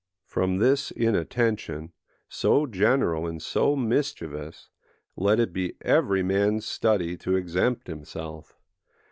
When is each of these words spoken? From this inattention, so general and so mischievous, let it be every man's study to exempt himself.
From 0.25 0.57
this 0.57 0.89
inattention, 0.89 1.91
so 2.27 2.65
general 2.65 3.27
and 3.27 3.39
so 3.39 3.75
mischievous, 3.75 4.71
let 5.15 5.39
it 5.39 5.53
be 5.53 5.75
every 5.81 6.23
man's 6.23 6.65
study 6.65 7.15
to 7.17 7.35
exempt 7.35 7.85
himself. 7.85 8.57